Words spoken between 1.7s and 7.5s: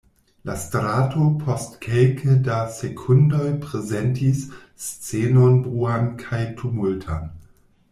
kelke da sekundoj prezentis scenon bruan kaj tumultan.